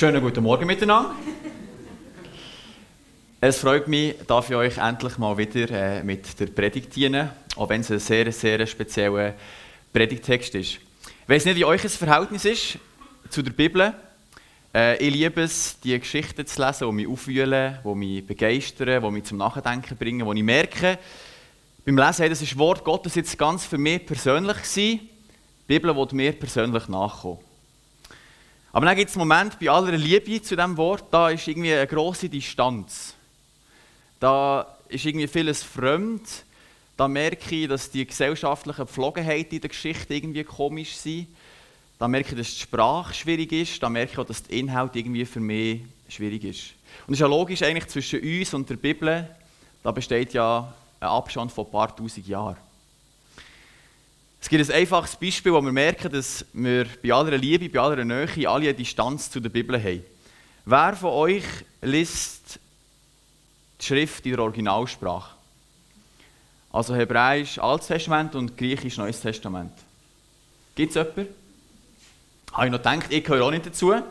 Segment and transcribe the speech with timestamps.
[0.00, 1.14] Schönen guten Morgen miteinander.
[3.38, 7.68] Es freut mich, darf ich euch endlich mal wieder äh, mit der Predigt dienen, auch
[7.68, 9.34] wenn es ein sehr, sehr spezieller
[9.92, 10.78] Predigtext ist.
[10.78, 12.78] Ich weiß nicht, wie euch das Verhältnis ist
[13.28, 13.92] zu der Bibel.
[14.74, 19.10] Äh, ich liebe es, die Geschichten zu lesen, die mich aufwühlen, die mich begeistern, die
[19.10, 20.98] mich zum Nachdenken bringen, wo ich merke,
[21.84, 24.76] beim Lesen, hey, das ist Wort Gottes jetzt ganz für mich persönlich gewesen.
[24.78, 25.08] Die
[25.66, 27.49] Bibel will mir persönlich nachkommen.
[28.72, 31.72] Aber dann gibt es einen Moment bei aller Liebe zu diesem Wort, da ist irgendwie
[31.72, 33.14] eine grosse Distanz.
[34.20, 36.44] Da ist irgendwie vieles fremd.
[36.96, 41.28] Da merke ich, dass die gesellschaftlichen Pflogenheiten in der Geschichte irgendwie komisch sind.
[41.98, 43.82] Da merke ich, dass die Sprache schwierig ist.
[43.82, 46.64] Da merke ich auch, dass der Inhalt irgendwie für mich schwierig ist.
[47.06, 49.28] Und es ist ja logisch eigentlich zwischen uns und der Bibel,
[49.82, 52.56] da besteht ja ein Abstand von ein paar tausend Jahren.
[54.40, 58.04] Es gibt ein einfaches Beispiel, wo wir merken, dass wir bei aller Liebe, bei aller
[58.04, 60.02] Nähe alle eine Distanz zu der Bibel haben.
[60.64, 61.44] Wer von euch
[61.82, 62.58] liest
[63.80, 65.34] die Schrift in der Originalsprache?
[66.72, 69.72] Also Hebräisch Altes Testament und Griechisch Neues Testament.
[70.74, 71.34] Gibt es jemanden?
[72.52, 73.92] Habe ich noch gedacht, ich gehöre auch nicht dazu.
[73.92, 74.04] Und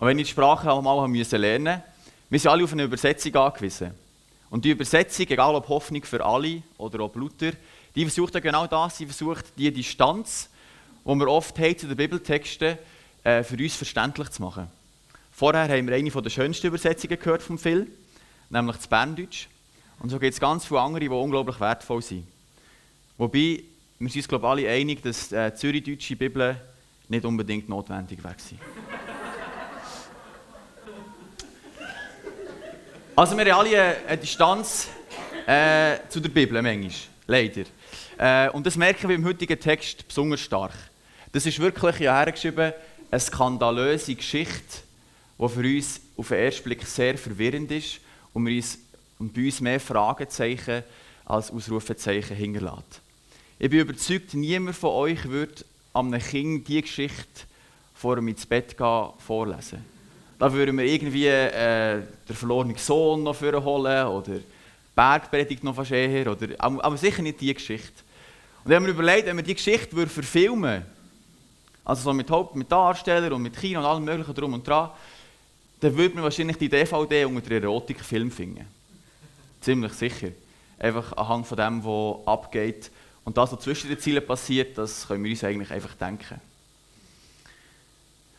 [0.00, 1.82] wenn ich die Sprache einmal lernen musste,
[2.28, 3.92] wir sind alle auf eine Übersetzung angewiesen.
[4.50, 7.52] Und die Übersetzung, egal ob Hoffnung für alle oder ob Luther,
[7.96, 10.50] die versucht ja genau das, sie versucht die Distanz,
[11.04, 12.76] die wir oft haben zu den Bibeltexten,
[13.24, 14.68] äh, für uns verständlich zu machen.
[15.32, 17.86] Vorher haben wir eine der schönsten Übersetzungen gehört vom Phil,
[18.50, 19.48] nämlich das Berndeutsch.
[19.98, 22.26] Und so gibt es ganz viele andere, die unglaublich wertvoll sind.
[23.16, 23.62] Wobei,
[23.98, 26.54] wir sind uns glaube alle einig, dass die äh, zürichdeutsche Bibel
[27.08, 28.34] nicht unbedingt notwendig wäre.
[33.14, 34.88] Also wir haben alle eine Distanz
[35.46, 36.92] äh, zu der Bibel, manchmal.
[37.26, 37.64] leider.
[38.18, 40.72] Äh, und das merken wir im heutigen Text besonders stark.
[41.32, 42.72] Das ist wirklich ja hergeschrieben,
[43.10, 44.78] eine skandalöse Geschichte,
[45.38, 48.00] die für uns auf den ersten Blick sehr verwirrend ist
[48.32, 48.78] und, wir uns,
[49.18, 50.82] und bei uns mehr Fragezeichen
[51.24, 53.00] als Ausrufezeichen hinterlässt.
[53.58, 57.44] Ich bin überzeugt, niemand von euch würde einem Kind diese Geschichte
[57.94, 59.84] vor dem ins Bett gehen vorlesen.
[60.38, 64.40] Da würden wir irgendwie äh, den verlorenen Sohn noch vorholen oder
[64.94, 68.05] Bergpredigt noch fast eher, oder, aber sicher nicht diese Geschichte.
[68.66, 70.84] Und wenn wir überlegt, wenn wir diese Geschichte würde verfilmen
[71.84, 74.90] also so mit Haupt, mit Darstellern und mit Kino und allem möglichen drum und dran,
[75.78, 78.66] dann würde man wahrscheinlich die DVD unter den Erotikfilm finden.
[79.60, 80.30] Ziemlich sicher.
[80.80, 82.90] Einfach anhand von dem, was abgeht.
[83.24, 86.40] Und das, was zwischen den Zielen passiert, das können wir uns eigentlich einfach denken.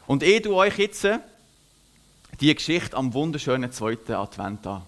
[0.08, 1.08] Und ich tue euch jetzt
[2.42, 4.82] die Geschichte am wunderschönen zweiten Advent an.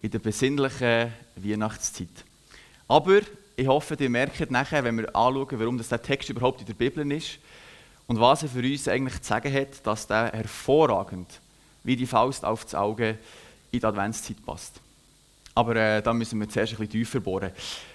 [0.00, 2.24] In der besinnlichen Weihnachtszeit.
[2.86, 3.20] Aber
[3.56, 6.74] ich hoffe, ihr merkt nachher, wenn wir anschauen, warum das der Text überhaupt in der
[6.74, 7.38] Bibel ist
[8.06, 11.40] und was er für uns eigentlich zu sagen hat, dass der hervorragend
[11.84, 13.18] wie die Faust auf das Auge
[13.70, 14.80] in die Adventszeit passt.
[15.54, 17.52] Aber äh, da müssen wir zuerst ein bisschen tiefer bohren.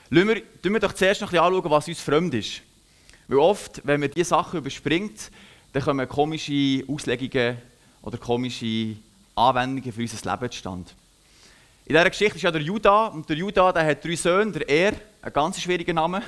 [0.10, 2.62] Lassen wir, wir doch zuerst noch ein bisschen anschauen, was uns fremd ist.
[3.28, 5.32] Weil oft, wenn man diese Sachen überspringt,
[5.74, 7.58] dann kommen komische Auslegungen
[8.02, 8.96] oder komische
[9.36, 10.92] Anwendungen für unser Leben zustande.
[11.90, 14.70] In dieser Geschichte ist ja der Judah, und der Judah der hat drei Söhne, der
[14.70, 16.22] Er, ein ganz schwieriger Name,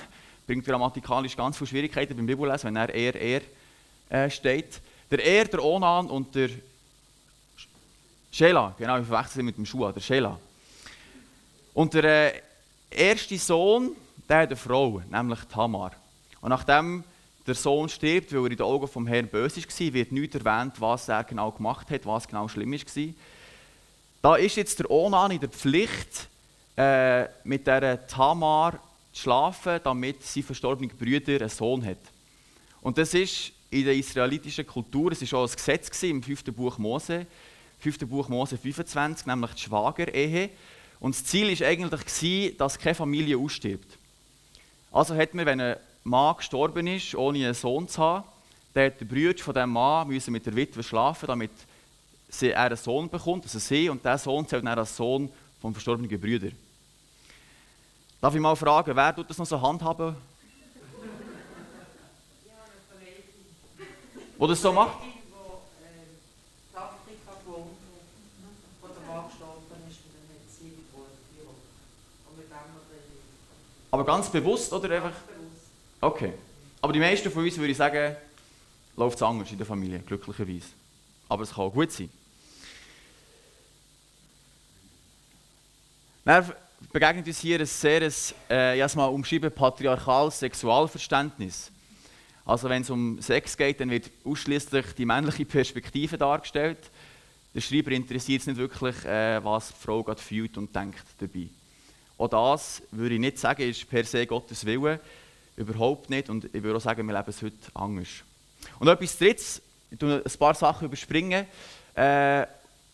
[0.48, 3.42] bringt grammatikalisch ganz viele Schwierigkeiten beim Bibellesen, wenn er Er, Er
[4.10, 4.82] äh, steht.
[5.12, 6.50] Der Er, der Onan und der
[8.32, 10.40] Shela, genau, ich verwechsel mit dem Schuh, der Shela.
[11.76, 12.42] Und der äh,
[12.90, 13.92] erste Sohn,
[14.28, 15.92] der hat eine Frau, nämlich Tamar.
[16.42, 17.04] Und nachdem
[17.46, 20.82] der Sohn stirbt, weil er in den Augen vom Herrn böse war, wird nicht erwähnt,
[20.82, 23.14] was er genau gemacht hat, was genau schlimm war.
[24.22, 26.30] Da ist jetzt der Onan in der Pflicht,
[26.78, 28.74] äh, mit der Tamar
[29.12, 31.98] zu schlafen, damit sein verstorbener Brüder einen Sohn hat.
[32.82, 36.44] Und das ist in der israelitischen Kultur, es war auch ein Gesetz im 5.
[36.54, 37.26] Buch Mose,
[37.80, 38.00] 5.
[38.08, 40.50] Buch Mose 25, nämlich die Schwagerehe.
[41.00, 43.98] Und das Ziel war eigentlich, dass keine Familie ausstirbt.
[44.92, 48.28] Also hat man, wenn ein Mann gestorben ist, ohne einen Sohn zu haben,
[48.74, 51.52] dann hat der Bruder von diesem Mann mit der Witwe schlafen, damit
[52.34, 55.32] sie einen Sohn bekommt, also sie, und dieser Sohn zählt dann als Sohn
[55.62, 56.50] vom verstorbenen Brüder.
[58.20, 60.16] Darf ich mal fragen, wer tut das noch so handhaben?
[64.38, 64.98] Wo das so macht?
[73.92, 75.12] Aber ganz bewusst oder einfach?
[76.00, 76.34] Okay.
[76.82, 78.16] Aber die meisten von uns würde ich sagen,
[78.96, 80.70] läuft es anders in der Familie, glücklicherweise.
[81.28, 82.10] Aber es kann auch gut sein.
[86.24, 86.52] Dann
[86.92, 88.12] begegnet uns hier ein sehr,
[88.50, 91.72] äh, umschrieben, patriarchales Sexualverständnis.
[92.46, 96.80] Also wenn es um Sex geht, dann wird ausschließlich die männliche Perspektive dargestellt.
[97.54, 101.48] Der Schreiber interessiert es nicht wirklich, äh, was die Frau gerade fühlt und denkt dabei.
[102.18, 105.00] Auch das würde ich nicht sagen, ist per se Gottes Wille.
[105.56, 106.30] Überhaupt nicht.
[106.30, 108.08] Und ich würde auch sagen, wir leben es heute anders.
[108.80, 110.90] Und etwas Drittes, ich tue ein paar Sachen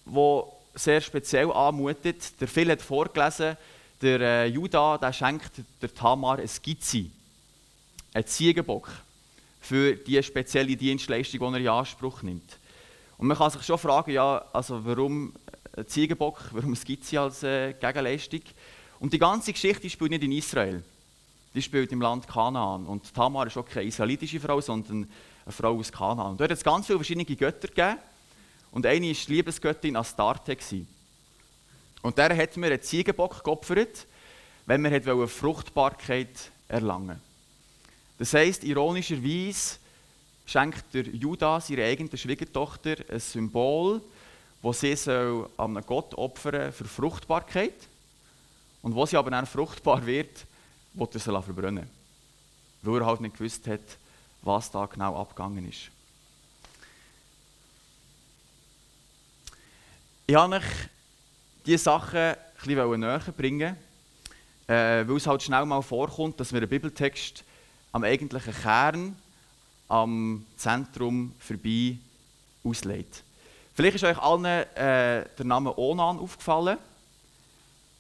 [0.06, 2.40] wo sehr speziell anmutet.
[2.40, 3.58] Der Phil hat vorgelesen,
[4.02, 5.52] der äh, Judah der schenkt
[5.82, 7.06] der Tamar eine Skizze,
[8.14, 8.90] einen Ziegenbock
[9.62, 12.58] für die spezielle Dienstleistung, die er in Anspruch nimmt.
[13.18, 15.34] Und man kann sich schon fragen, ja, also warum
[15.76, 18.42] ein Ziegenbock, warum eine Skizze als äh, Gegenleistung?
[19.00, 20.84] Und die ganze Geschichte spielt nicht in Israel.
[21.54, 22.86] Die spielt im Land Kanaan.
[22.86, 25.10] Und Tamar ist auch keine israelitische Frau, sondern
[25.46, 26.32] eine Frau aus Kanaan.
[26.32, 27.98] Und dort hat es ganz viele verschiedene Götter gegeben.
[28.72, 30.58] Und eine war die Liebesgöttin Astarte.
[32.02, 34.06] Und der hat mir einen Ziegenbock geopfert,
[34.66, 37.22] wenn man eine Fruchtbarkeit erlangen
[38.20, 39.78] Das heisst, ironischerweise
[40.46, 44.02] schenkt der Judas ihrer eigenen Schwiegertochter ein Symbol,
[44.64, 47.76] das sie soll an einen Gott opfern für Fruchtbarkeit.
[48.82, 50.46] Und wo sie aber dann fruchtbar wird,
[50.94, 51.90] wird er sie verbrennen.
[52.82, 53.82] Weil er halt nicht gewusst hat,
[54.42, 55.90] was da genau abgegangen ist.
[60.30, 60.64] Ich wollte euch
[61.66, 63.78] diese Sachen bisschen näher bringen,
[64.68, 67.46] äh, weil es halt schnell mal vorkommt, dass wir einen Bibeltext
[67.94, 69.16] am eigentlichen Kern,
[69.88, 71.96] am Zentrum vorbei
[72.62, 73.24] auslegt.
[73.74, 74.66] Vielleicht ist euch allen äh,
[75.38, 76.78] der Name Onan aufgefallen.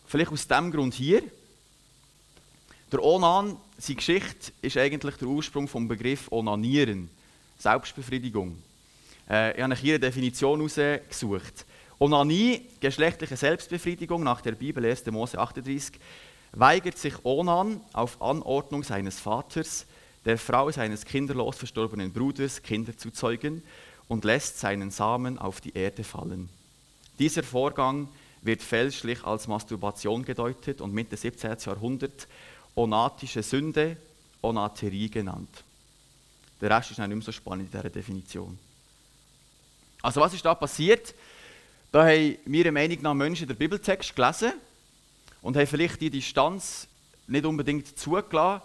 [0.05, 1.23] Vielleicht aus dem Grund hier.
[2.91, 7.09] Der Onan, seine Geschichte, ist eigentlich der Ursprung vom Begriff Onanieren,
[7.57, 8.61] Selbstbefriedigung.
[9.29, 11.65] Äh, ich habe hier eine Definition herausgesucht.
[11.99, 15.07] Onanie, geschlechtliche Selbstbefriedigung nach der Bibel 1.
[15.07, 15.99] Mose 38,
[16.51, 19.87] weigert sich Onan auf Anordnung seines Vaters,
[20.23, 23.63] der Frau seines kinderlos verstorbenen Bruders Kinder zu zeugen
[24.07, 26.49] und lässt seinen Samen auf die Erde fallen.
[27.17, 28.09] Dieser Vorgang
[28.43, 31.57] wird fälschlich als Masturbation gedeutet und Mitte 17.
[31.65, 32.27] Jahrhundert
[32.75, 33.97] onatische Sünde,
[34.43, 35.63] Onaterie genannt.
[36.61, 38.59] Der Rest ist nicht mehr so spannend in dieser Definition.
[40.03, 41.15] Also was ist da passiert?
[41.91, 44.53] Da haben meiner Meinung nach Menschen den Bibeltext gelesen
[45.41, 46.87] und haben vielleicht die Distanz
[47.27, 48.61] nicht unbedingt zugelassen.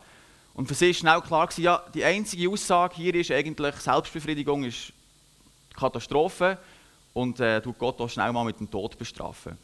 [0.55, 4.65] Und für sie ist schnell klar gewesen, ja, die einzige Aussage hier ist eigentlich, Selbstbefriedigung
[4.65, 4.93] ist
[5.75, 6.59] Katastrophe
[7.15, 9.57] und äh, tut Gott auch schnell mal mit dem Tod bestrafen.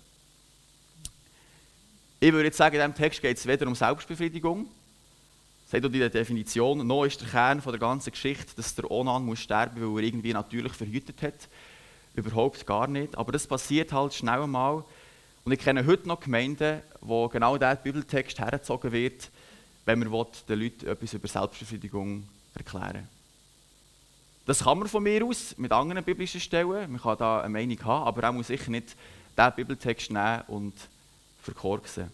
[2.20, 4.66] Ich würde jetzt sagen, in diesem Text geht es weder um Selbstbefriedigung,
[5.66, 9.40] sagt auch die Definition, noch ist der Kern der ganzen Geschichte, dass der Onan muss
[9.40, 11.48] sterben, weil er irgendwie natürlich verhütet hat.
[12.18, 13.16] Überhaupt gar nicht.
[13.16, 14.82] Aber das passiert halt schnell einmal.
[15.44, 19.30] Und ich kenne heute noch Gemeinden, wo genau dieser Bibeltext hergezogen wird,
[19.84, 23.08] wenn man den Leuten etwas über Selbstbefriedigung erklären will.
[24.46, 26.90] Das kann man von mir aus mit anderen biblischen Stellen.
[26.90, 28.96] Man kann da eine Meinung haben, aber auch muss sicher nicht
[29.36, 30.74] diesen Bibeltext nehmen und
[31.42, 32.10] verkorksen.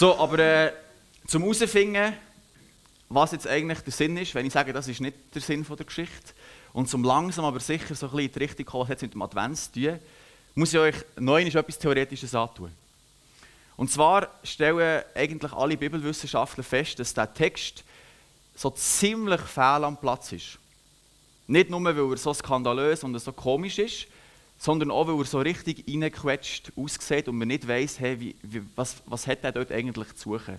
[0.00, 0.72] So, aber äh,
[1.26, 2.14] zum herausfinden,
[3.10, 5.84] was jetzt eigentlich der Sinn ist, wenn ich sage, das ist nicht der Sinn der
[5.84, 6.32] Geschichte,
[6.72, 9.12] und zum langsam aber sicher so ein bisschen in die Richtung kommen, was hat mit
[9.12, 9.98] dem Advent zu tun,
[10.54, 12.72] muss ich euch neu etwas Theoretisches antun.
[13.76, 17.84] Und zwar stellen eigentlich alle Bibelwissenschaftler fest, dass der Text
[18.56, 20.58] so ziemlich fehl am Platz ist.
[21.46, 24.06] Nicht nur, weil er so skandalös und so komisch ist,
[24.60, 28.60] sondern auch, weil er so richtig reingequetscht aussieht und man nicht weiss, hey, wie, wie,
[28.76, 30.58] was, was hat er dort eigentlich zu suchen.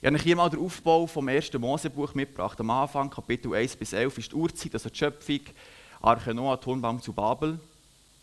[0.00, 2.58] Ich habe euch hier mal den Aufbau vom ersten Mosebuch mitgebracht.
[2.60, 5.40] Am Anfang, Kapitel 1 bis 11, ist die Urzeit, also die Schöpfung,
[6.00, 7.58] Arche Noah, Turmbaum zu Babel.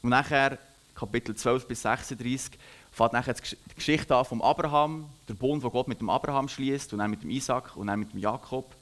[0.01, 0.57] Und nachher,
[0.95, 2.57] Kapitel 12 bis 36,
[2.89, 6.93] fängt nachher die Geschichte an vom Abraham, der Bund, den Gott mit dem Abraham schließt,
[6.93, 8.73] und dann mit dem Isaac und dann mit dem Jakob.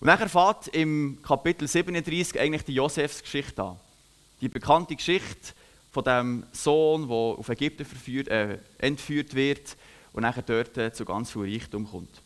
[0.00, 3.76] Und nachher fängt im Kapitel 37 eigentlich die Josefs Geschichte an.
[4.44, 5.54] Die bekannte Geschichte
[5.90, 9.74] von dem Sohn, der auf Ägypten verführt, äh, entführt wird
[10.12, 12.20] und nachher dort äh, zu ganz viel Reichtum kommt.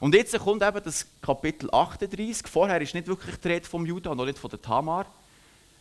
[0.00, 2.48] Und jetzt kommt eben das Kapitel 38.
[2.48, 5.06] Vorher ist nicht wirklich die Rede vom Judah, noch nicht von der Tamar.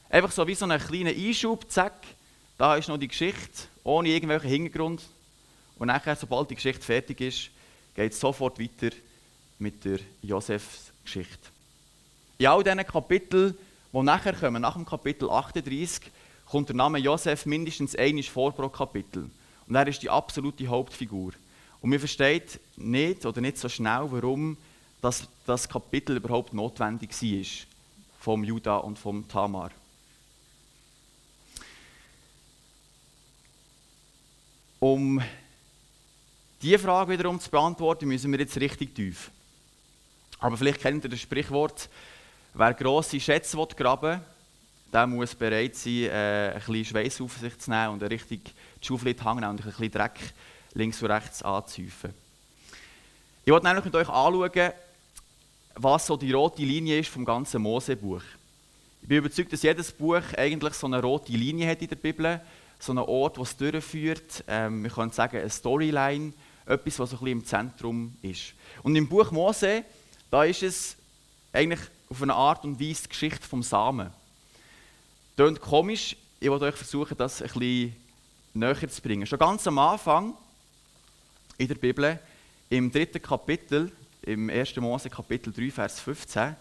[0.08, 1.96] Einfach so wie so ein kleiner Einschub, zack,
[2.60, 5.02] da ist noch die Geschichte, ohne irgendwelchen Hintergrund.
[5.80, 7.50] Und nachher, sobald die Geschichte fertig ist,
[7.96, 8.96] geht es sofort weiter
[9.58, 11.50] mit der Josefs Geschichte.
[12.38, 13.58] In all diesen Kapiteln,
[13.94, 16.12] die nachher kommen, nach dem Kapitel 38,
[16.46, 19.30] kommt der Name Josef mindestens einmal vor pro Kapitel.
[19.68, 21.34] Und er ist die absolute Hauptfigur.
[21.82, 24.58] Und man versteht nicht oder nicht so schnell, warum
[25.02, 27.46] dass das Kapitel überhaupt notwendig war
[28.20, 29.72] vom Judah und vom Tamar.
[34.80, 35.22] Um
[36.62, 39.32] diese Frage wiederum zu beantworten, müssen wir jetzt richtig tief.
[40.40, 41.90] Aber vielleicht kennt ihr das Sprichwort,
[42.54, 44.22] wer grosse Schätze graben will,
[44.92, 48.88] der muss bereit sein, äh, ein bisschen Schweiß auf sich zu nehmen und richtig die
[48.88, 50.20] Schaufel in und ein bisschen Dreck
[50.74, 52.14] links und rechts anzuhäufen.
[53.46, 54.72] Ich wollte nämlich mit euch anschauen,
[55.76, 58.22] was so die rote Linie ist vom ganzen Mosebuch.
[59.02, 62.40] Ich bin überzeugt, dass jedes Buch eigentlich so eine rote Linie hat in der Bibel,
[62.80, 64.44] so einen Ort, wo es durchführt.
[64.48, 66.34] Ähm, wir können sagen, eine Storyline,
[66.66, 68.54] etwas, was so ein bisschen im Zentrum ist.
[68.84, 69.84] Und im Buch Mose,
[70.30, 70.96] da ist es
[71.52, 71.80] eigentlich
[72.12, 74.12] auf eine Art und Weise die Geschichte vom Samen.
[75.38, 77.96] Klingt komisch, ich wollte euch versuchen, das ein bisschen
[78.54, 79.26] näher zu bringen.
[79.26, 80.34] Schon ganz am Anfang
[81.58, 82.20] in der Bibel,
[82.70, 84.76] im dritten Kapitel, im 1.
[84.76, 86.54] Mose Kapitel 3, Vers 15,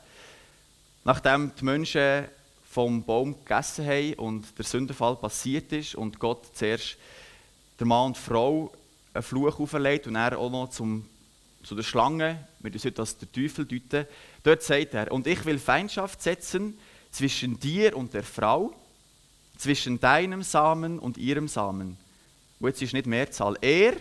[1.02, 2.28] nachdem die Menschen
[2.70, 6.96] vom Baum gegessen haben und der Sündenfall passiert ist und Gott zuerst
[7.80, 8.72] der Mann und Frau
[9.12, 11.08] einen Fluch auferlegt und er auch noch zum,
[11.62, 14.06] zu der Schlange, wir das heute als der Teufel deuten,
[14.42, 16.78] dort sagt er, und ich will Feindschaft setzen
[17.10, 18.74] zwischen dir und der Frau,
[19.58, 21.98] zwischen deinem Samen und ihrem Samen.
[22.58, 23.56] Und jetzt ist nicht Mehrzahl.
[23.60, 23.94] Er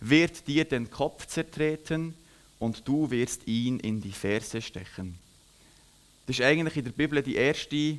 [0.00, 2.14] wird dir den Kopf zertreten
[2.58, 5.18] und du wirst ihn in die Ferse stechen.
[6.26, 7.98] Das ist eigentlich in der Bibel die erste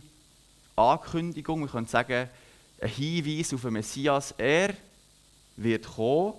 [0.76, 2.30] Ankündigung, wir können sagen,
[2.80, 4.34] ein Hinweis auf den Messias.
[4.38, 4.74] Er
[5.56, 6.36] wird kommen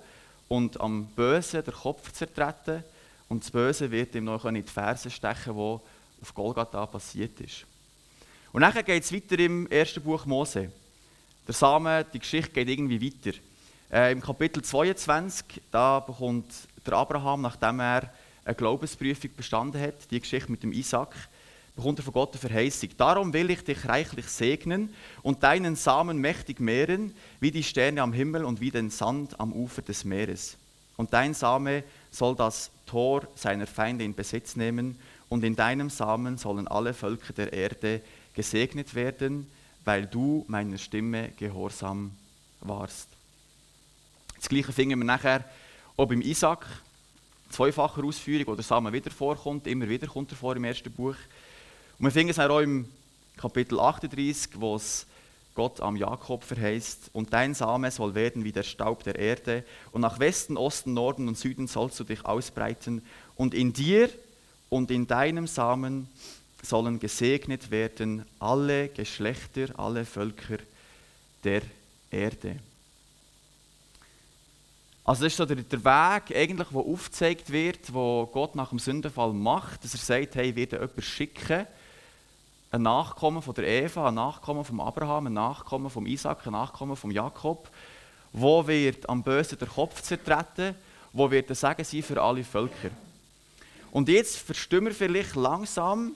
[0.48, 2.82] und am Bösen den Kopf zertreten
[3.28, 5.80] und das Böse wird ihm noch in die Ferse stechen, wo
[6.20, 7.66] auf Golgatha passiert ist.
[8.52, 10.72] Und dann geht es weiter im ersten Buch Mose.
[11.46, 13.36] Der Samen, die Geschichte geht irgendwie weiter.
[13.90, 16.52] Äh, Im Kapitel 22, da bekommt
[16.84, 18.12] der Abraham, nachdem er
[18.44, 21.14] eine Glaubensprüfung bestanden hat, die Geschichte mit dem Isaac,
[21.78, 22.70] bekommt er von Gott eine.
[22.96, 24.92] Darum will ich dich reichlich segnen
[25.22, 29.52] und deinen Samen mächtig mehren, wie die Sterne am Himmel und wie den Sand am
[29.52, 30.56] Ufer des Meeres.
[30.96, 36.38] Und dein Same soll das Tor seiner Feinde in Besitz nehmen, und in deinem Samen
[36.38, 38.00] sollen alle Völker der Erde
[38.34, 39.46] gesegnet werden,
[39.84, 42.12] weil du meiner Stimme gehorsam
[42.60, 43.08] warst.
[44.36, 45.44] Das gleiche finden wir nachher
[45.98, 46.64] auch beim Isaac,
[47.50, 51.16] zweifacher Ausführung, wo der Samen wieder vorkommt, immer wieder kommt er vor im ersten Buch.
[51.98, 52.88] Und wir finden es auch im
[53.36, 55.04] Kapitel 38, wo es
[55.54, 60.02] Gott am Jakob verheißt, und dein Same soll werden wie der Staub der Erde, und
[60.02, 63.02] nach Westen, Osten, Norden und Süden sollst du dich ausbreiten,
[63.34, 64.08] und in dir
[64.68, 66.08] und in deinem Samen
[66.62, 70.58] sollen gesegnet werden alle Geschlechter, alle Völker
[71.42, 71.62] der
[72.12, 72.60] Erde.
[75.02, 78.78] Also das ist so der, der Weg, eigentlich, wo aufgezeigt wird, wo Gott nach dem
[78.78, 81.66] Sündenfall macht, dass er sagt, hey, ich werde jemanden schicken,
[82.70, 86.96] ein Nachkommen von der Eva, ein Nachkommen von Abraham, ein Nachkommen von Isaac, ein Nachkommen
[86.96, 87.70] von Jakob,
[88.32, 90.74] wo wird am Bösen der Kopf zertreten,
[91.12, 92.90] wo wird der Segen sein für alle Völker.
[93.90, 96.12] Und jetzt verstehen wir vielleicht langsam,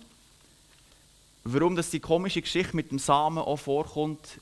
[1.44, 4.40] warum das die komische Geschichte mit dem Samen auch vorkommt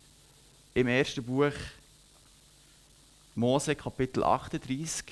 [0.74, 1.52] im ersten Buch
[3.36, 5.04] Mose Kapitel 38.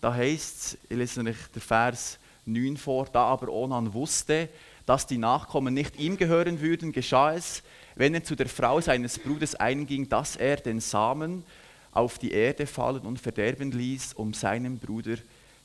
[0.00, 4.48] Da heißt es, ich lese euch den Vers 9 vor, da aber Onan wusste,
[4.86, 7.62] dass die Nachkommen nicht ihm gehören würden, geschah es,
[7.96, 11.44] wenn er zu der Frau seines Bruders einging, dass er den Samen
[11.92, 15.16] auf die Erde fallen und verderben ließ, um seinem Bruder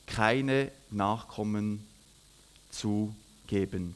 [0.06, 1.86] keine Nachkommen
[2.70, 3.14] zu
[3.48, 3.96] geben.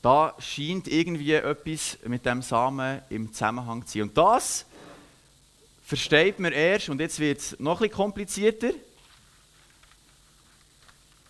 [0.00, 4.02] Da scheint irgendwie etwas mit dem Samen im Zusammenhang zu sein.
[4.02, 4.66] Und das
[5.84, 8.70] versteht man erst, und jetzt wird es noch etwas komplizierter,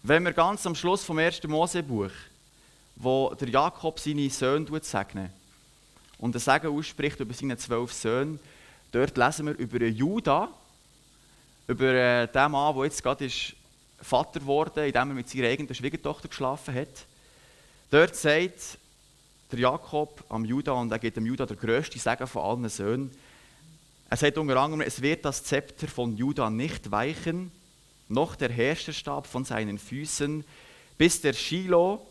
[0.03, 2.11] wenn wir ganz am Schluss vom ersten Mosebuch,
[2.97, 5.31] wo der Jakob seine Söhne segnet
[6.19, 8.39] und ein Segen ausspricht über seine zwölf Söhne,
[8.91, 10.49] dort lesen wir über Judah,
[11.69, 13.55] über äh, den Mann, der jetzt gerade ist
[14.01, 17.07] Vater geworden, indem er mit seiner eigenen Schwiegertochter geschlafen hat.
[17.91, 18.79] Dort sagt
[19.53, 23.13] der Jakob am Judah, und er gibt dem Judah der größte Segen von allen Söhnen,
[24.11, 27.53] er sagt unter anderem, es wird das Zepter von Judah nicht weichen,
[28.13, 30.45] noch der Herrscherstab von seinen Füßen,
[30.99, 32.07] bis der Shiloh,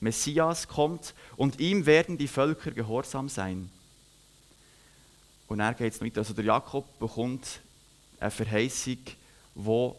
[0.00, 3.70] Messias, kommt und ihm werden die Völker gehorsam sein.
[5.48, 6.18] Und er geht es weiter.
[6.18, 7.60] Also der Jakob bekommt
[8.18, 8.98] eine Verheißung,
[9.54, 9.90] die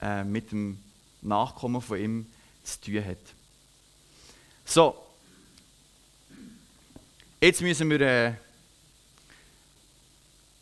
[0.00, 0.78] äh, mit dem
[1.20, 2.26] Nachkommen von ihm
[2.62, 3.18] zu tun hat.
[4.64, 4.94] So,
[7.40, 8.34] jetzt müssen wir äh,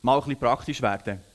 [0.00, 1.29] mal ein bisschen praktisch werden.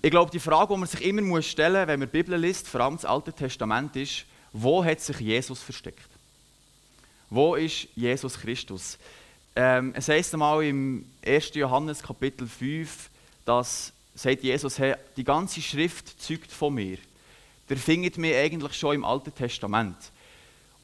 [0.00, 2.68] Ich glaube, die Frage, die man sich immer stellen muss, wenn man die Bibel liest,
[2.68, 6.08] vor allem das Alte Testament, ist, wo hat sich Jesus versteckt?
[7.30, 8.96] Wo ist Jesus Christus?
[9.56, 11.54] Ähm, es heißt einmal im 1.
[11.54, 13.10] Johannes Kapitel 5,
[13.44, 16.98] dass sagt Jesus, hey, die ganze Schrift zeugt von mir.
[17.68, 19.96] Der findet mich eigentlich schon im Alten Testament.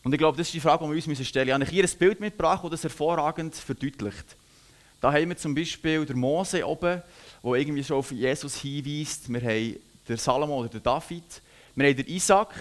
[0.03, 1.63] Und ich glaube, das ist die Frage, die wir uns stellen müssen.
[1.63, 4.37] Ich habe hier ein Bild mitgebracht, das das hervorragend verdeutlicht.
[5.05, 7.03] Da haben wir zum Beispiel den Mose oben,
[7.43, 9.31] der irgendwie schon auf Jesus hinweist.
[9.31, 9.77] Wir haben
[10.09, 11.43] den Salomo oder den David.
[11.75, 12.55] Wir haben den Isaac,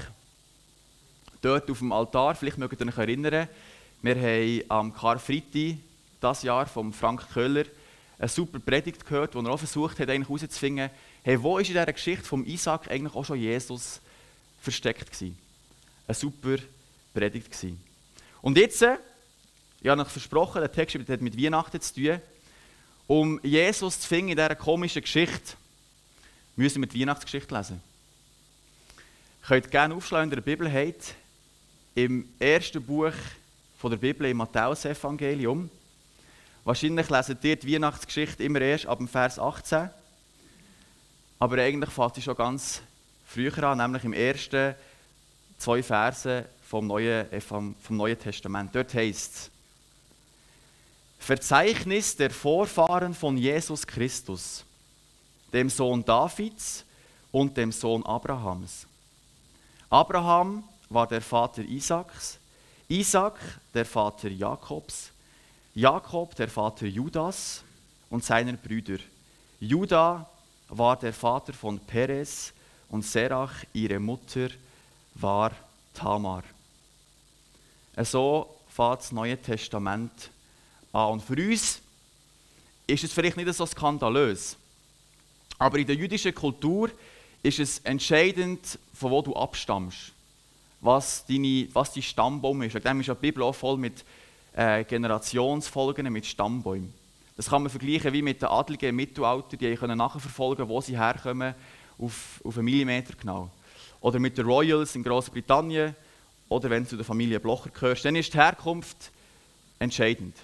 [1.41, 3.47] dort auf dem Altar, vielleicht mögt ihr euch erinnern.
[4.01, 5.77] Wir haben am Karfreitag,
[6.19, 7.63] das Jahr, von Frank Köhler,
[8.19, 10.89] eine super Predigt gehört, wo er auch versucht hat, eigentlich herauszufinden,
[11.23, 14.01] hey, wo ist in dieser Geschichte vom Isaac eigentlich auch schon Jesus
[14.59, 15.37] versteckt gewesen?
[16.05, 16.57] Eine super
[17.13, 17.81] Predigt gewesen.
[18.41, 18.97] Und jetzt, äh,
[19.79, 22.21] ich habe euch versprochen, der Text hat mit Weihnachten zu tun,
[23.07, 25.55] um Jesus zu finden in dieser komischen Geschichte,
[26.55, 27.81] müssen wir die Weihnachtsgeschichte lesen.
[29.41, 31.15] Ihr könnt gerne aufschlagen, ihr eine Bibel habt,
[31.95, 33.13] im ersten Buch
[33.77, 35.69] von der Bibel, im Matthäus-Evangelium.
[36.63, 39.89] Wahrscheinlich lesen ihr die Weihnachtsgeschichte immer erst ab dem Vers 18.
[41.39, 42.81] Aber eigentlich fängt sie schon ganz
[43.25, 44.75] früher an, nämlich im ersten
[45.57, 48.73] zwei Versen vom Neuen, vom Neuen Testament.
[48.73, 49.51] Dort heißt es,
[51.23, 54.65] Verzeichnis der Vorfahren von Jesus Christus,
[55.53, 56.83] dem Sohn Davids
[57.31, 58.85] und dem Sohn Abrahams.
[59.89, 62.39] Abraham war der Vater Isaaks,
[62.89, 63.39] Isaak
[63.73, 65.11] der Vater Jakobs,
[65.73, 67.63] Jakob der Vater Judas
[68.09, 68.97] und seiner Brüder.
[69.61, 70.29] Juda
[70.67, 72.51] war der Vater von Perez
[72.89, 74.49] und Serach, ihre Mutter,
[75.15, 75.51] war
[75.93, 76.43] Tamar.
[77.95, 80.29] So fängt das Neue Testament
[80.93, 81.13] an.
[81.13, 81.81] Und für uns
[82.87, 84.55] ist es vielleicht nicht so skandalös,
[85.57, 86.89] aber in der jüdischen Kultur
[87.41, 90.13] ist es entscheidend, von wo du abstammst,
[90.81, 92.83] was, deine, was dein Stammbaum ist.
[92.83, 94.03] Dem ist ja die Bibel auch voll mit
[94.53, 96.93] äh, Generationsfolgen mit Stammbäumen.
[97.35, 100.97] Das kann man vergleichen wie mit den Adligen im Mittelalter, die können nachverfolgen, wo sie
[100.97, 101.55] herkommen,
[101.97, 103.49] auf, auf einen Millimeter genau.
[104.01, 105.95] Oder mit den Royals in Großbritannien,
[106.49, 109.11] oder wenn du zu der Familie Blocher gehörst, dann ist die Herkunft
[109.79, 110.35] entscheidend.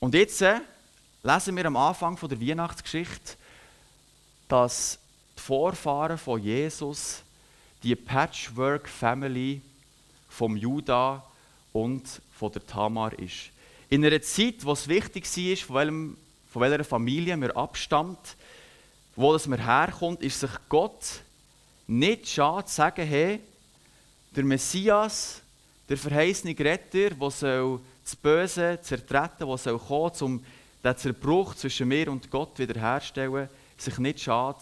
[0.00, 0.60] Und jetzt äh,
[1.22, 3.36] lesen wir am Anfang von der Weihnachtsgeschichte,
[4.48, 4.98] dass
[5.36, 7.22] die Vorfahren von Jesus,
[7.82, 9.60] die Patchwork Family,
[10.30, 11.22] vom Juda
[11.74, 13.50] und von der Tamar ist.
[13.90, 16.16] In einer Zeit, wo es wichtig war, von, welchem,
[16.50, 18.36] von welcher Familie man abstammt,
[19.16, 21.20] wo das man herkommt, ist sich Gott
[21.86, 23.40] nicht schade zu sagen, hey,
[24.34, 25.42] der Messias,
[25.90, 30.44] der verheißene Retter, der soll das Böse zertreten, der soll kommen, um
[30.82, 34.58] den Zerbruch zwischen mir und Gott wiederherzustellen, sich nicht schade,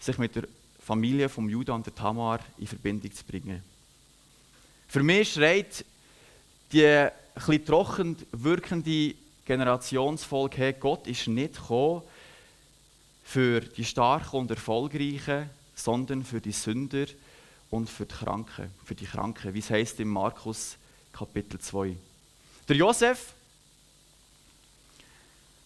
[0.00, 0.44] sich mit der
[0.84, 3.62] Familie vom Judah und der Tamar in Verbindung zu bringen.
[4.88, 5.84] Für mich schreit
[6.72, 12.02] die etwas trocken wirkende Generationsfolge, hey, Gott ist nicht gekommen
[13.22, 17.06] für die Starken und Erfolgreichen, sondern für die Sünder
[17.70, 18.70] und für die Kranken.
[18.84, 20.76] Für die Kranken, wie es heißt im Markus
[21.12, 21.96] Kapitel 2.
[22.68, 23.32] Der Josef,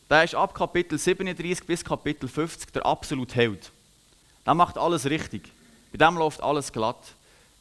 [0.08, 3.72] der ist ab Kapitel 37 bis Kapitel 50 der absolute Held.
[4.46, 5.50] Der macht alles richtig.
[5.92, 7.14] Bei dem läuft alles glatt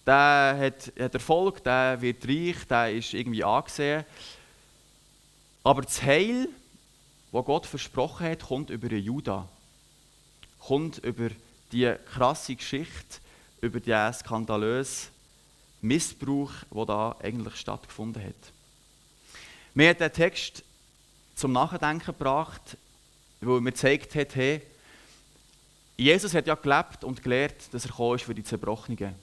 [0.05, 4.05] der hat, hat Erfolg, der wird reich, der ist irgendwie angesehen.
[5.63, 6.49] Aber das Heil,
[7.31, 9.47] das Gott versprochen hat, kommt über den Juda.
[10.59, 11.29] Kommt über
[11.71, 13.19] die krasse Geschichte,
[13.61, 15.09] über den skandalösen
[15.81, 18.60] Missbrauch, der da eigentlich stattgefunden hat.
[19.73, 20.63] Mir hat der Text
[21.35, 22.75] zum Nachdenken gebracht,
[23.39, 24.61] wo mir gezeigt hat, hey,
[25.95, 29.15] Jesus hat ja gelebt und gelehrt, dass er gekommen ist für die Zerbrochenen.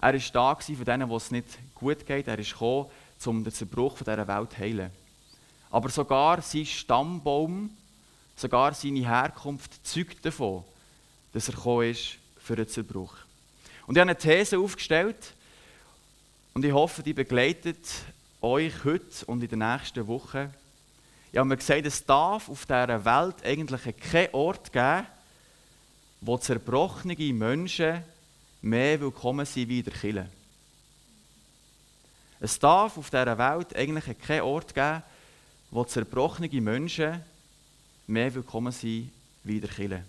[0.00, 2.26] Er war da für denen, wo es nicht gut geht.
[2.26, 2.86] Er ist gekommen,
[3.26, 4.90] um den Zerbruch dieser Welt zu heilen.
[5.70, 7.70] Aber sogar sein Stammbaum,
[8.36, 10.64] sogar seine Herkunft zeugt davon,
[11.34, 13.14] dass er gekommen ist für den Zerbruch.
[13.86, 15.34] Und ich habe eine These aufgestellt
[16.54, 17.84] und ich hoffe, die begleitet
[18.42, 20.52] euch heute und in den nächsten Wochen.
[21.32, 25.06] Ich habe mir gesagt, es darf auf dieser Welt eigentlich keinen Ort geben,
[26.20, 28.02] wo zerbrochene Menschen
[28.62, 30.28] mehr willkommen sein wie in der Kirche.
[32.40, 35.02] Es darf auf dieser Welt eigentlich keinen Ort geben,
[35.70, 37.22] wo zerbrochene Menschen
[38.06, 39.10] mehr willkommen sind
[39.44, 40.04] wie in der Kirche.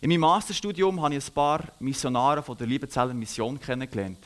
[0.00, 4.18] In meinem Masterstudium habe ich ein paar Missionare von der Liebenzeller Mission kennengelernt.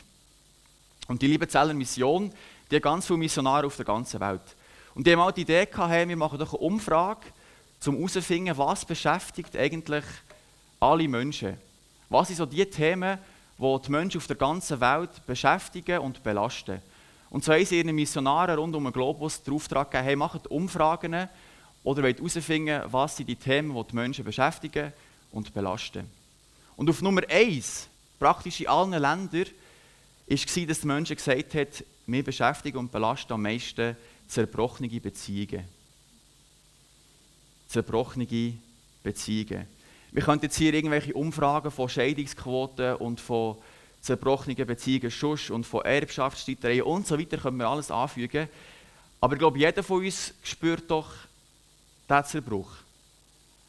[1.09, 2.31] Und die Liebenzeller Mission,
[2.73, 4.57] die hat ganz viele Missionare auf der ganzen Welt.
[4.95, 7.27] Und die haben auch die Idee gehabt, hey, wir machen doch eine Umfrage
[7.81, 10.05] zum herauszufinden, was beschäftigt eigentlich
[10.81, 11.59] alle Menschen.
[12.09, 13.19] Was sind so die Themen,
[13.59, 16.81] die die Menschen auf der ganzen Welt beschäftigen und belasten.
[17.29, 20.47] Und so haben sie ihren Missionaren rund um den Globus den Auftrag gegeben, hey, macht
[20.47, 21.29] Umfragen
[21.85, 24.93] oder wollt herausfinden, was sind die Themen, die die Menschen beschäftigen
[25.31, 26.07] und belasten.
[26.77, 31.69] Und auf Nummer eins, praktisch in allen Ländern, war, dass die Menschen gesagt haben,
[32.13, 33.97] wir beschäftigen und belasten am meisten
[34.29, 35.65] zerbrochene Beziehungen.
[37.69, 38.55] Zerbrochene
[39.03, 39.67] Beziehungen.
[40.11, 43.57] Wir könnten jetzt hier irgendwelche Umfragen von Scheidungsquoten und von
[44.03, 48.49] zerbrochenen Beziehungen Schuss und von Erbschaftsstreitereien und so weiter können wir alles anfügen.
[49.21, 51.11] Aber ich glaube, jeder von uns spürt doch
[52.11, 52.71] diesen Zerbruch.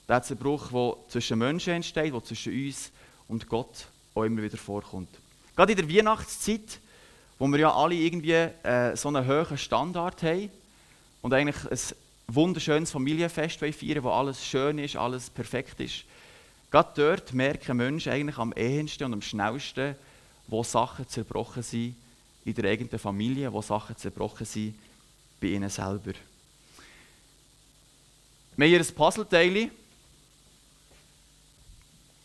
[0.10, 2.91] Der Zerbruch, der zwischen Menschen entsteht, der zwischen uns
[3.27, 5.10] und Gott auch immer wieder vorkommt.
[5.56, 6.79] Gerade in der Weihnachtszeit,
[7.39, 10.50] wo wir ja alle irgendwie äh, so einen hohen Standard haben
[11.22, 11.80] und eigentlich ein
[12.28, 16.06] wunderschönes Familienfest feiern wo alles schön ist, alles perfekt ist.
[16.72, 19.96] Gerade dort merken Menschen eigentlich am ehesten und am schnellsten,
[20.48, 21.96] wo Sachen zerbrochen sind
[22.46, 24.76] in der eigenen Familie, wo Sachen zerbrochen sind
[25.39, 26.13] bei ihnen selber.
[28.56, 29.72] Wir haben hier ein Puzzleteil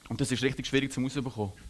[0.09, 1.67] und das ist richtig schwierig zum rausbekommen.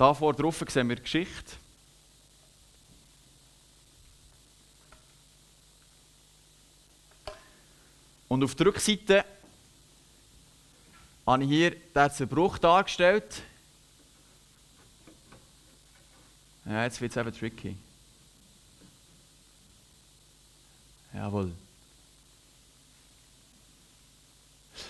[0.00, 1.56] Da vor drauf sehen wir die Geschichte.
[8.26, 9.26] Und auf der Rückseite
[11.26, 13.42] habe ich hier den Zerbruch dargestellt.
[16.64, 17.76] Ja, jetzt wird es eben tricky.
[21.12, 21.52] Jawohl.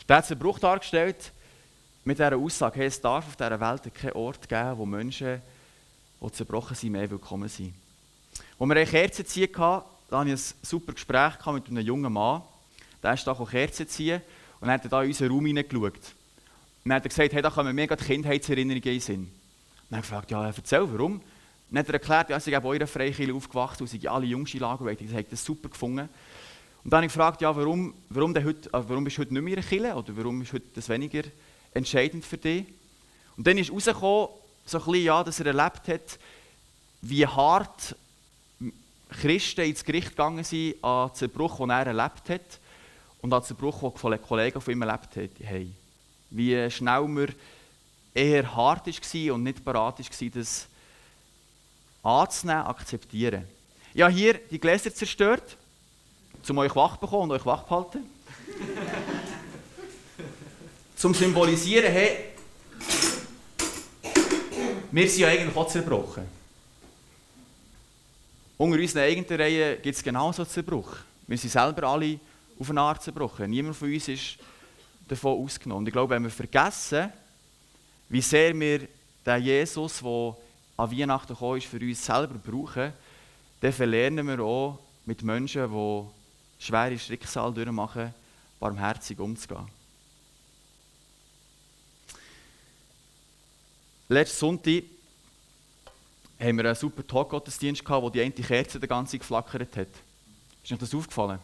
[0.08, 1.32] Der Zerbruch dargestellt
[2.04, 5.42] mit dieser Aussage, hey, es darf auf dieser Welt keinen Ort geben, wo Menschen,
[6.20, 7.74] die zerbrochen sind, mehr willkommen sind.
[8.58, 12.42] Als wir eine Kerze ziehen hatten, hatte ich ein super Gespräch mit einem jungen Mann.
[13.02, 14.22] Der ist da Kerzen ziehen
[14.60, 15.94] und hat da in unseren Raum hineingeschaut.
[16.82, 19.20] Und dann hat gesagt, hey, da kommen mega die Kindheitserinnerungen in Sinn.
[19.20, 19.30] Und
[19.90, 21.20] dann gefragt, ja, erzähl, warum?
[21.70, 24.58] Dann hat er erklärt, ja, sie sind bei eurer Freikirche aufgewacht und sie alle jüngste
[24.58, 26.08] Lager Ich habe das super gefunden.
[26.82, 29.34] Und dann habe ich gefragt, ja, warum, warum, denn heute, äh, warum bist du heute
[29.34, 31.22] nicht mehr in Kirche oder warum ist heute das weniger
[31.74, 32.66] entscheidend für dich?
[33.36, 34.28] Und dann ist herausgekommen,
[34.66, 36.18] so ein bisschen, ja, dass er erlebt hat,
[37.02, 37.96] wie hart
[39.20, 42.60] Christen ins Gericht gegangen sind an den Zerbruch, den er erlebt hat
[43.22, 45.74] und an den Zerbruch, den Kollegen von ihm erlebt haben.
[46.30, 47.28] Wie schnell wir
[48.14, 50.66] eher hart war und nicht bereit war, das
[52.02, 53.46] anzunehmen, akzeptieren.
[53.94, 55.56] Ja, hier die Gläser zerstört,
[56.48, 58.04] um euch wach zu bekommen und euch wach zu halten.
[61.00, 62.24] Zum symbolisieren, hey,
[64.90, 66.24] wir sind ja eigentlich auch zerbrochen.
[68.58, 70.94] Unter unseren eigenen Reihen gibt es genauso Zerbruch.
[71.26, 72.20] Wir sind selber alle
[72.58, 73.48] auf eine Art zerbrochen.
[73.48, 74.36] Niemand von uns ist
[75.08, 75.84] davon ausgenommen.
[75.84, 77.10] Und ich glaube, wenn wir vergessen,
[78.10, 78.86] wie sehr wir
[79.24, 80.36] den Jesus, der
[80.76, 82.92] an Weihnachten gekommen ist, für uns selber brauchen,
[83.62, 86.04] dann verlernen wir auch mit Menschen, die
[86.62, 88.12] schwere Schicksale durchmachen,
[88.58, 89.79] barmherzig umzugehen.
[94.12, 94.82] Letzten Sonntag
[96.40, 99.86] haben wir einen super Talk-Gottesdienst gehabt, wo die eine Kerze die ganze Zeit geflackert hat.
[100.64, 101.38] Ist euch das aufgefallen?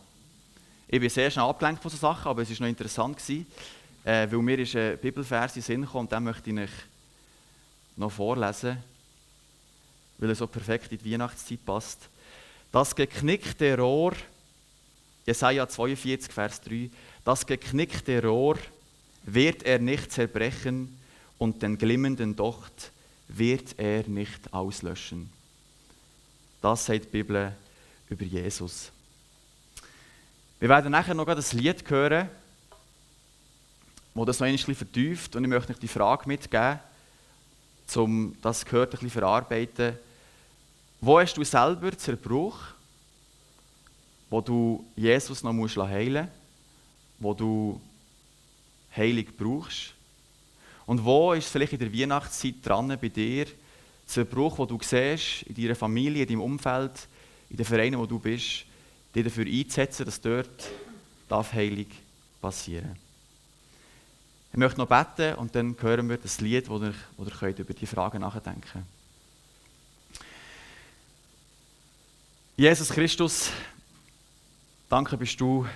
[0.89, 3.47] Ich bin sehr schnell abgelenkt von so Sachen, aber es war noch interessant, gewesen,
[4.03, 6.71] äh, weil mir ist ein Bibelvers in den Sinn gekommen und den möchte ich euch
[7.95, 8.79] noch vorlesen,
[10.19, 12.09] weil er so perfekt in die Weihnachtszeit passt.
[12.73, 14.15] Das geknickte Rohr,
[15.25, 16.91] Jesaja 42, Vers 3,
[17.25, 18.59] das geknickte Rohr
[19.23, 20.99] wird er nicht zerbrechen,
[21.39, 22.93] und den glimmenden Docht
[23.29, 25.31] wird er nicht auslöschen.
[26.63, 27.53] Das sagt die Bibel
[28.09, 28.91] über Jesus.
[30.59, 32.29] Wir werden nachher noch ein Lied hören,
[34.15, 36.81] wo das noch ein bisschen vertieft und ich möchte euch die Frage mitgeben,
[37.95, 39.99] um das gehört ein bisschen verarbeiten.
[41.01, 42.59] Wo hast du selber Zerbruch,
[44.31, 45.53] wo du Jesus noch
[45.89, 46.33] heilen musst,
[47.19, 47.81] wo du
[48.97, 49.96] Heilung brauchst?
[50.87, 53.47] Und wo ist vielleicht in der Weihnachtszeit dran bei dir,
[54.07, 57.09] Zerbruch, wo du siehst, in deiner Familie, in deinem Umfeld,
[57.51, 58.65] in den Vereinen, wo du bist,
[59.15, 60.71] dich dafür einzusetzen, dass dort
[61.29, 61.87] darf Heilung
[62.41, 62.97] passieren
[64.53, 67.59] Ich möchte noch beten und dann hören wir das Lied, wo ihr, wo ihr könnt
[67.59, 68.87] über diese Fragen nachdenken könnt.
[72.57, 73.51] Jesus Christus,
[74.89, 75.67] danke bist du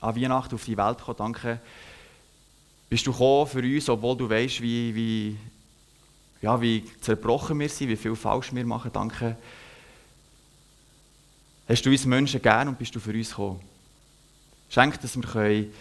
[0.00, 1.18] an Weihnachten auf die Welt gekommen.
[1.18, 1.60] Danke,
[2.90, 5.36] bist du gekommen für uns, obwohl du weißt, wie, wie,
[6.42, 8.90] ja, wie zerbrochen wir sind, wie viel falsch wir machen.
[8.92, 9.36] Danke,
[11.68, 13.60] hast du uns Menschen gern und bist du für uns gekommen.
[14.68, 15.72] Schenk, dass wir können,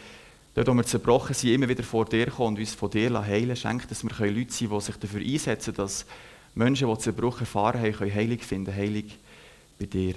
[0.54, 3.56] dort wo wir zerbrochen sind, immer wieder vor dir kommen und uns von dir heilen
[3.56, 6.06] Schenk, dass wir können Leute sein können, die sich dafür einsetzen, dass
[6.54, 9.18] Menschen, die Zerbruch erfahren haben, Heilig finden, Heilig
[9.80, 10.14] bei dir.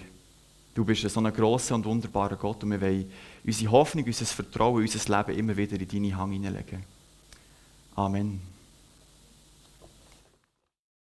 [0.74, 3.10] Du bist so ein grosser und wunderbarer Gott und wir wollen
[3.44, 6.82] unsere Hoffnung, unser Vertrauen, unser Leben immer wieder in deine Hand hineinlegen.
[7.94, 8.51] Amen.